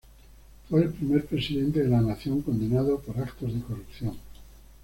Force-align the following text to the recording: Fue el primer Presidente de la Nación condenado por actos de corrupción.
Fue 0.67 0.81
el 0.81 0.89
primer 0.89 1.27
Presidente 1.27 1.81
de 1.83 1.87
la 1.87 2.01
Nación 2.01 2.41
condenado 2.41 2.97
por 3.01 3.19
actos 3.19 3.53
de 3.53 3.61
corrupción. 3.61 4.17